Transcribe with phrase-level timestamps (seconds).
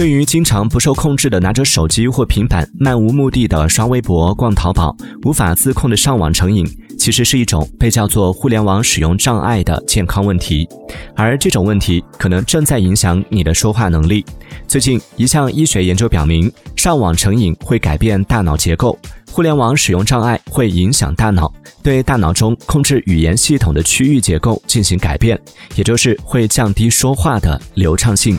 [0.00, 6.66] 对于经常不受控制的拿着手机或平板漫无目的的刷微博、逛淘宝，无法自控的上网成瘾，
[6.98, 10.66] 其实是一种被叫做互联网使用障碍的健康问题，
[11.14, 14.24] 而这种问题可能正在影响你的说话能力。
[14.66, 18.98] 最近，一项医学研究表明，上网成瘾会改变大脑结构，
[19.30, 25.38] 互联网使用障碍会影响大脑，对大脑中控制语言系统的区域结构进行改变，
[25.74, 28.38] 也就是会降低说话的流畅性。